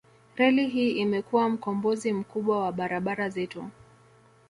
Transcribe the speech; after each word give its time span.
Reli 0.35 0.67
hii 0.67 0.91
imekuwa 0.91 1.49
mkombozi 1.49 2.13
mkubwa 2.13 2.63
wa 2.63 2.71
barabara 2.71 3.29
zetu 3.29 3.69